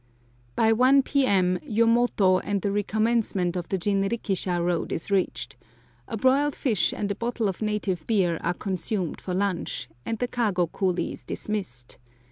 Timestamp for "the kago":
10.17-10.65